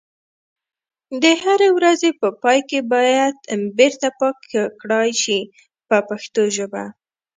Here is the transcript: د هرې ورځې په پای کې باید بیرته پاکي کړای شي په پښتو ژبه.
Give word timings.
د 1.21 1.23
هرې 1.43 1.69
ورځې 1.77 2.09
په 2.19 2.27
پای 2.41 2.59
کې 2.69 2.79
باید 2.93 3.35
بیرته 3.77 4.07
پاکي 4.19 4.47
کړای 4.81 5.09
شي 5.21 5.39
په 5.87 5.97
پښتو 6.09 6.41
ژبه. 6.55 6.83